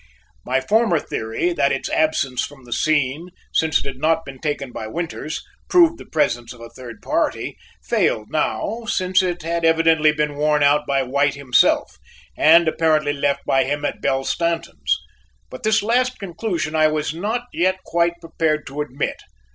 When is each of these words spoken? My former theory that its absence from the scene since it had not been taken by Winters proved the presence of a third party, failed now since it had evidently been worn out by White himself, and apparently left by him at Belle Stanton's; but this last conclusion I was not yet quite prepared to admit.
My 0.43 0.61
former 0.61 0.97
theory 0.97 1.53
that 1.53 1.71
its 1.71 1.87
absence 1.87 2.43
from 2.43 2.65
the 2.65 2.73
scene 2.73 3.29
since 3.53 3.77
it 3.77 3.85
had 3.85 3.97
not 3.99 4.25
been 4.25 4.39
taken 4.39 4.71
by 4.71 4.87
Winters 4.87 5.43
proved 5.69 5.99
the 5.99 6.07
presence 6.07 6.53
of 6.53 6.59
a 6.59 6.71
third 6.71 7.03
party, 7.03 7.55
failed 7.83 8.31
now 8.31 8.85
since 8.87 9.21
it 9.21 9.43
had 9.43 9.63
evidently 9.63 10.11
been 10.11 10.35
worn 10.37 10.63
out 10.63 10.87
by 10.87 11.03
White 11.03 11.35
himself, 11.35 11.99
and 12.35 12.67
apparently 12.67 13.13
left 13.13 13.45
by 13.45 13.63
him 13.63 13.85
at 13.85 14.01
Belle 14.01 14.23
Stanton's; 14.23 14.97
but 15.51 15.61
this 15.61 15.83
last 15.83 16.17
conclusion 16.17 16.73
I 16.73 16.87
was 16.87 17.13
not 17.13 17.43
yet 17.53 17.77
quite 17.85 18.13
prepared 18.21 18.65
to 18.65 18.81
admit. 18.81 19.21